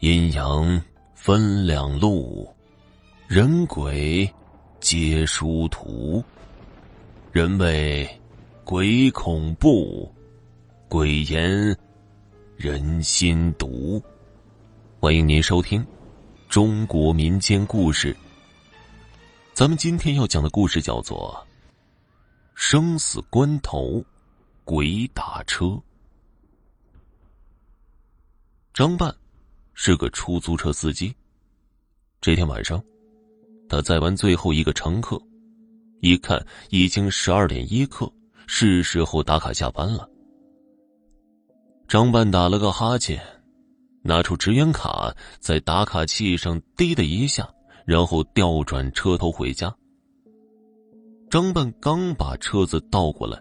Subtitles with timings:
[0.00, 0.82] 阴阳
[1.14, 2.52] 分两路，
[3.26, 4.30] 人鬼
[4.80, 6.22] 皆殊途。
[7.32, 8.08] 人谓
[8.64, 10.12] 鬼恐怖，
[10.88, 11.76] 鬼言
[12.56, 14.02] 人心毒。
[15.00, 15.84] 欢迎您收听
[16.48, 18.14] 中国民间故事。
[19.54, 21.34] 咱们今天要讲的故事叫做
[22.54, 24.04] 《生死关头，
[24.64, 25.64] 鬼打车》。
[28.74, 29.14] 张半。
[29.74, 31.14] 是个出租车司机。
[32.20, 32.82] 这天晚上，
[33.68, 35.20] 他载完最后一个乘客，
[36.00, 38.10] 一看已经十二点一刻，
[38.46, 40.08] 是时候打卡下班了。
[41.86, 43.20] 张半打了个哈欠，
[44.02, 47.48] 拿出职员卡，在打卡器上滴的一下，
[47.84, 49.74] 然后调转车头回家。
[51.30, 53.38] 张半刚把车子倒过来，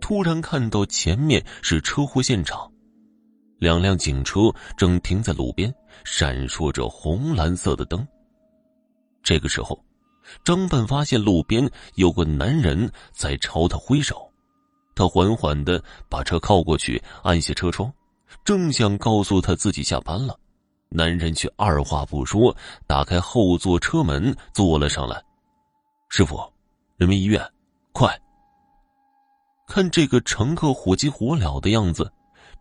[0.00, 2.70] 突然看到前面是车祸现场。
[3.58, 5.74] 两辆警车正停在路边，
[6.04, 8.06] 闪烁着红蓝色的灯。
[9.22, 9.78] 这个时候，
[10.44, 14.30] 张半发现路边有个男人在朝他挥手，
[14.94, 17.92] 他缓缓的把车靠过去，按下车窗，
[18.44, 20.38] 正想告诉他自己下班了，
[20.88, 22.54] 男人却二话不说，
[22.86, 25.22] 打开后座车门坐了上来。
[26.08, 26.38] 师傅，
[26.96, 27.42] 人民医院，
[27.92, 28.16] 快！
[29.66, 32.12] 看这个乘客火急火燎的样子。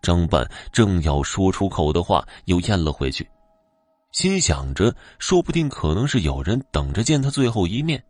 [0.06, 3.28] 张半正要说出口的话，又咽了回去，
[4.12, 8.04] 心想着说不定可能是有人等着见他最后一面，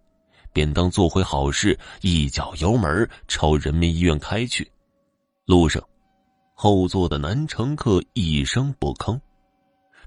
[0.51, 4.69] 便当做回好事，一脚油门朝人民医院开去。
[5.45, 5.81] 路上，
[6.53, 9.17] 后座的男乘客一声不吭，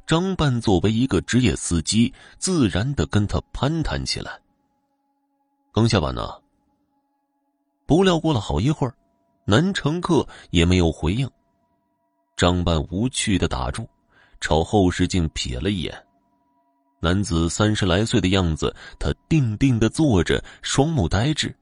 [0.06, 4.38] 张半作为一个职业司机，自然的跟他攀谈起来。
[5.72, 6.28] 刚下班呢。
[7.86, 8.94] 不料过了好一会儿，
[9.46, 11.26] 男乘客也没有回应。
[12.38, 13.84] 张半无趣的打住，
[14.40, 16.06] 朝后视镜瞥了一眼，
[17.00, 21.52] 男子三十来岁的样子，他定定的坐着，双目呆滞，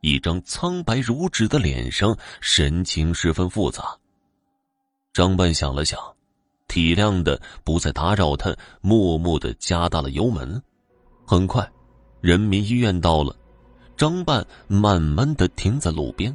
[0.00, 3.98] 一张苍白如纸的脸上，神情十分复杂。
[5.12, 5.98] 张半想了想，
[6.68, 10.62] 体谅的不再打扰他，默默的加大了油门。
[11.26, 11.68] 很快，
[12.20, 13.34] 人民医院到了，
[13.96, 16.32] 张半慢慢的停在路边，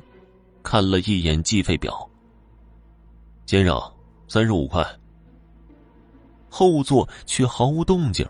[0.62, 2.06] 看了一眼计费表。
[3.48, 3.82] 先生，
[4.28, 4.86] 三十五块。
[6.50, 8.28] 后座却毫无动静。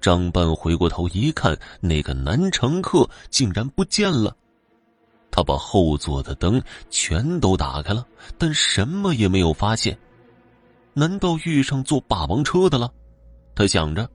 [0.00, 4.34] 张半回过头一看，那个男乘客竟然不见了。
[5.30, 8.06] 他把后座的灯全都打开了，
[8.38, 9.94] 但什么也没有发现。
[10.94, 12.90] 难道遇上坐霸王车的了？
[13.54, 14.08] 他想着。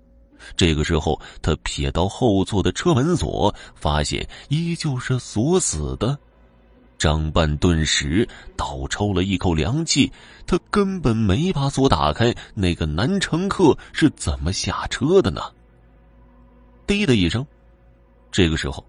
[0.57, 6.17] 这个时候，他瞥到后座的车门锁，发现依旧是锁死的。
[6.99, 8.27] 张半顿时
[8.57, 10.11] 倒抽了一口凉气，
[10.45, 12.35] 他根本没把锁打开。
[12.53, 15.41] 那个男乘客是怎么下车的呢？
[16.85, 17.45] 滴的一声，
[18.31, 18.85] 这个时候，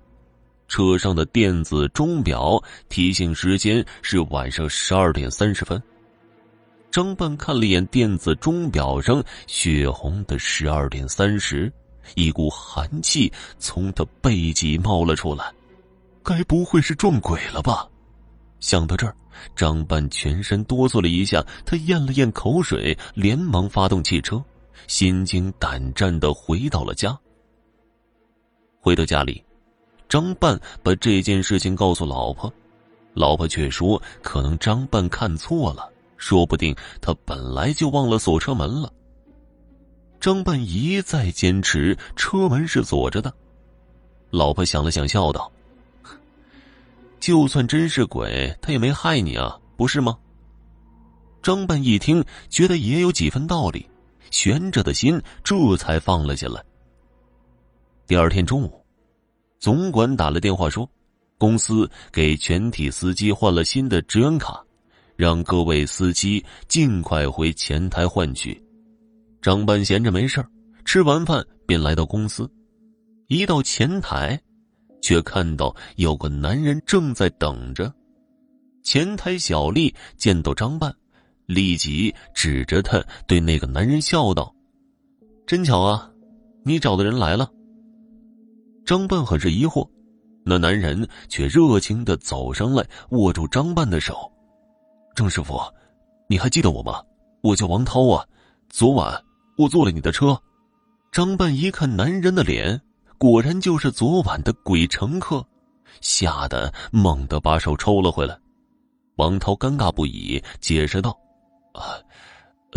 [0.67, 5.81] 车上的电子钟表提醒时间是晚上十二点三十分。
[6.91, 11.73] 张半看了一眼电子钟表上血红的十二点三十，
[12.17, 15.53] 一股寒气从他背脊冒了出来，
[16.25, 17.89] 该不会是撞鬼了吧？
[18.61, 19.17] 想到这儿，
[19.57, 24.43] 张半全身哆嗦了一下，他咽了咽口水，连忙发动汽车，
[24.87, 27.19] 心惊胆战的回到了家。
[28.81, 29.43] 回到家里，
[30.09, 32.53] 张半把这件事情告诉老婆，
[33.15, 38.93] 老婆却说可能张半看错了，说不定他本来就忘了锁车门了。
[40.21, 43.33] 张半一再坚持车门是锁着的，
[44.29, 45.51] 老婆想了想，笑道。
[47.21, 50.19] 就算真是鬼，他也没害你啊，不是吗？
[51.43, 53.87] 张半一听，觉得也有几分道理，
[54.31, 56.63] 悬着的心这才放了下来。
[58.07, 58.85] 第二天中午，
[59.59, 60.91] 总管打了电话说，
[61.39, 64.65] 公司给全体司机换了新的职员卡，
[65.17, 68.61] 让各位司机尽快回前台换取。
[69.41, 70.45] 张半闲着没事
[70.85, 72.51] 吃完饭便来到公司，
[73.29, 74.41] 一到前台。
[75.01, 77.93] 却看到有个男人正在等着。
[78.83, 80.95] 前台小丽见到张半，
[81.47, 84.55] 立即指着他对那个男人笑道
[85.47, 86.11] ：“真巧啊，
[86.65, 87.51] 你找的人来了。”
[88.87, 89.89] 张半很是疑惑，
[90.45, 94.33] 那男人却热情的走上来，握住张半的手
[95.15, 95.61] ：“郑师傅，
[96.29, 97.03] 你还记得我吗？
[97.43, 98.25] 我叫王涛啊，
[98.69, 99.23] 昨晚
[99.57, 100.37] 我坐了你的车。”
[101.13, 102.81] 张半一看男人的脸。
[103.21, 105.47] 果然就是昨晚的鬼乘客，
[106.01, 108.35] 吓得猛地把手抽了回来。
[109.17, 111.11] 王涛尴尬不已，解释道
[111.77, 112.01] ：“啊，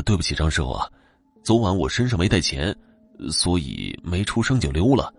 [0.03, 0.85] 对不起，张师傅啊，
[1.43, 2.75] 昨晚我身上没带钱，
[3.31, 5.13] 所以没出声就溜了。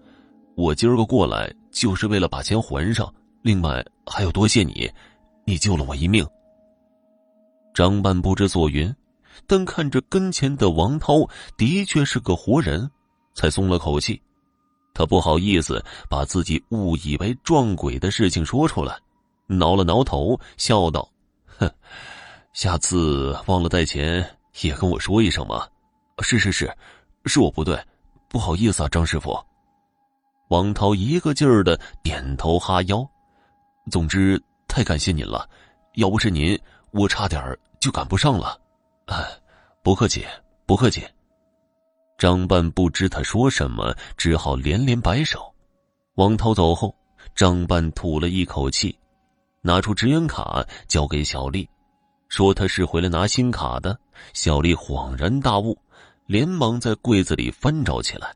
[0.56, 3.11] 我今儿个过来就是为了把钱还上，
[3.41, 4.93] 另外还要多谢你，
[5.47, 6.23] 你救了我一命。
[7.73, 8.94] 张半不知所云，
[9.47, 12.91] 但看着跟前的王涛的确是个活人，
[13.32, 14.20] 才松了口气。
[14.94, 18.96] 他不好意思把自己误以为撞鬼的事情说出来，
[19.46, 21.06] 挠了挠头，笑道
[21.58, 21.69] ：“哼，
[22.52, 24.25] 下次忘了带钱
[24.62, 25.67] 也跟我说一声嘛。
[26.23, 26.73] ”“是是是，
[27.26, 27.76] 是我不对，
[28.29, 29.37] 不好意思啊，张师傅。”
[30.49, 33.05] 王涛一个劲儿的点头哈腰。
[33.91, 35.49] 总之，太感谢您了，
[35.94, 36.56] 要不是您，
[36.93, 38.56] 我差点就赶不上了。
[39.06, 39.17] 哎，
[39.82, 40.25] 不客气，
[40.67, 41.05] 不客气。
[42.17, 45.53] 张半不知他说什么，只好连连摆手。
[46.15, 46.95] 王涛走后，
[47.35, 48.97] 张半吐了一口气，
[49.63, 51.69] 拿出职员卡交给小丽，
[52.29, 53.99] 说他是回来拿新卡的。
[54.33, 55.77] 小丽恍然大悟，
[56.27, 58.33] 连忙在柜子里翻找起来。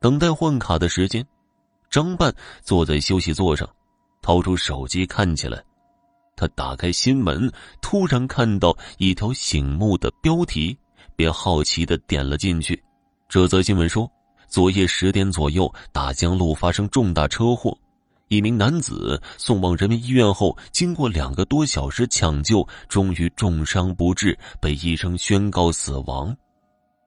[0.00, 1.24] 等待换卡的时间，
[1.90, 3.68] 张半坐在休息座上，
[4.22, 5.62] 掏出手机看起来。
[6.34, 7.52] 他打开新闻，
[7.82, 10.76] 突然看到一条醒目的标题。
[11.18, 12.80] 便好奇的点了进去。
[13.28, 14.08] 这则新闻说，
[14.46, 17.76] 昨夜十点左右，大江路发生重大车祸，
[18.28, 26.34] 一名男子送往人民医院后，经过两个多小时抢救，终于重伤不治，被医生宣告死亡。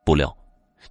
[0.04, 0.36] 不料，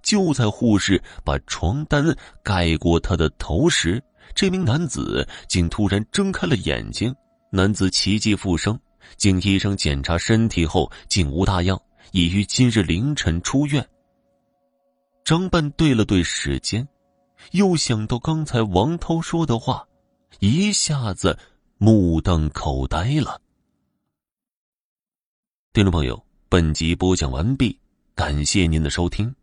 [0.01, 2.03] 就在护士把床单
[2.41, 4.03] 盖过他的头时，
[4.33, 7.15] 这名男子竟突然睁开了眼睛。
[7.51, 8.79] 男子奇迹复生，
[9.15, 11.79] 经医生检查身体后，竟无大恙。
[12.11, 13.87] 已于今日凌晨出院。
[15.23, 16.87] 张半对了对时间，
[17.51, 19.87] 又想到刚才王涛说的话，
[20.39, 21.37] 一下子
[21.77, 23.41] 目瞪口呆了。
[25.73, 27.79] 听众朋友，本集播讲完毕，
[28.13, 29.33] 感谢您的收听。